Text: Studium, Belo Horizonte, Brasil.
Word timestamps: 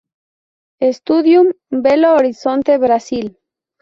Studium, 0.81 1.51
Belo 1.69 2.15
Horizonte, 2.15 2.75
Brasil. 2.79 3.37